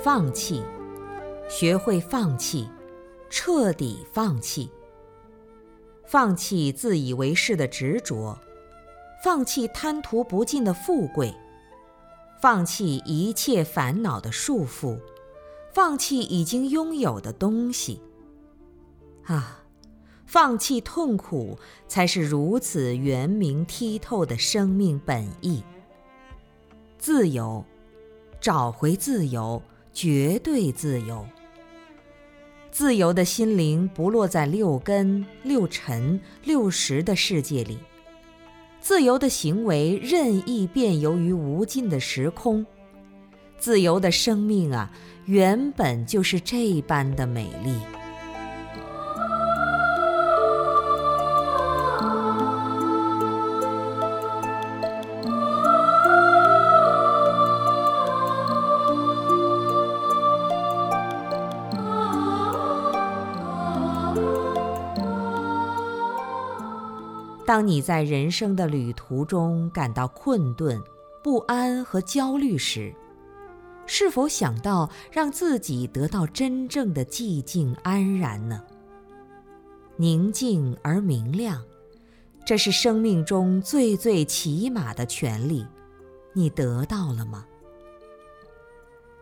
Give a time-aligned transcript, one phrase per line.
[0.00, 0.62] 放弃，
[1.50, 2.68] 学会放弃，
[3.28, 4.70] 彻底放弃。
[6.06, 8.38] 放弃自以为是的执着，
[9.24, 11.34] 放弃贪图不尽的富贵，
[12.40, 15.00] 放弃一切烦恼的束缚，
[15.74, 18.00] 放弃已经拥有的东西。
[19.24, 19.64] 啊，
[20.26, 21.58] 放弃痛苦，
[21.88, 25.64] 才是如此圆明剔透的生命本意。
[26.98, 27.64] 自由。
[28.40, 29.60] 找回自由，
[29.92, 31.26] 绝对自由。
[32.70, 37.78] 自由的心灵不落在六根、六尘、六识的世界里，
[38.80, 42.64] 自由的行为任意遍游于无尽的时空。
[43.58, 44.92] 自由的生命啊，
[45.24, 47.74] 原本就是这般的美丽。
[67.48, 70.78] 当你在人生的旅途中感到困顿、
[71.24, 72.94] 不安和焦虑时，
[73.86, 78.62] 是否想到让自己得到真正的寂静安然呢？
[79.96, 81.64] 宁静而明亮，
[82.44, 85.66] 这是生命中最最起码的权利，
[86.34, 87.46] 你得到了吗？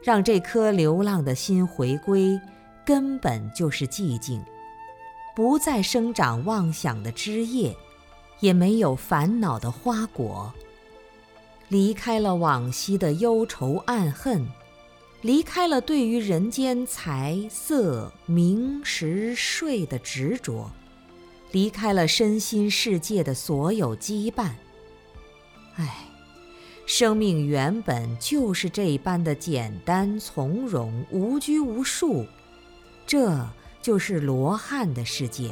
[0.02, 2.36] 让这颗流浪的心回归，
[2.84, 4.42] 根本就是寂静，
[5.36, 7.72] 不再生长妄想的枝叶。
[8.40, 10.52] 也没有烦恼的花果，
[11.68, 14.46] 离开了往昔的忧愁暗恨，
[15.22, 20.70] 离开了对于人间财色名食睡的执着，
[21.52, 24.50] 离开了身心世界的所有羁绊。
[25.76, 26.04] 唉，
[26.86, 32.26] 生命原本就是这般的简单从容、无拘无束，
[33.06, 33.46] 这
[33.82, 35.50] 就是罗汉的世界。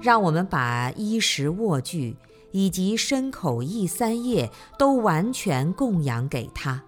[0.00, 2.16] 让我们把衣食卧具
[2.52, 6.82] 以及身口意三业都完全供养给他，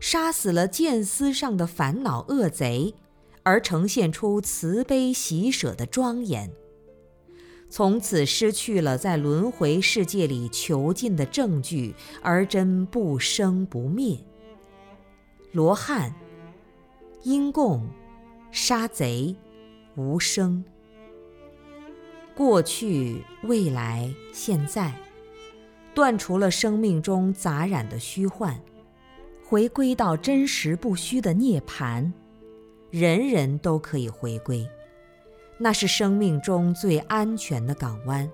[0.00, 2.94] 杀死了见思上的烦恼恶贼，
[3.44, 6.50] 而呈现出慈悲喜舍的庄严。
[7.70, 14.18] 从此失去了在轮回世界里囚禁的证据，而真不生不灭。
[15.52, 16.14] 罗汉，
[17.22, 17.88] 因供，
[18.50, 19.34] 杀贼，
[19.96, 20.62] 无生。
[22.42, 24.92] 过去、未来、现在，
[25.94, 28.60] 断除了生命中杂染的虚幻，
[29.46, 32.10] 回归到真实不虚的涅槃，
[32.90, 34.68] 人人都可以回归。
[35.56, 38.28] 那是生命中最安全的港湾。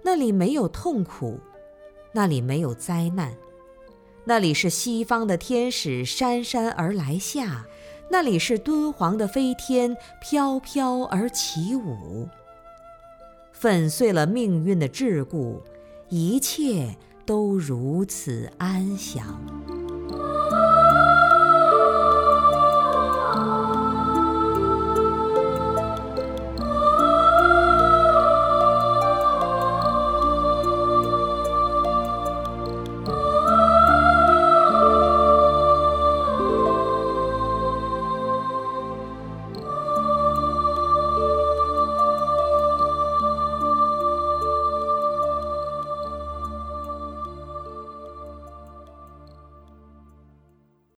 [0.00, 1.40] 那里没有痛苦，
[2.12, 3.34] 那里没有灾难，
[4.22, 7.66] 那里是西方的天使姗姗而来下，
[8.08, 12.28] 那里是敦煌的飞天飘飘而起舞。
[13.64, 15.58] 粉碎了命运的桎梏，
[16.10, 16.94] 一切
[17.24, 19.42] 都如此安详。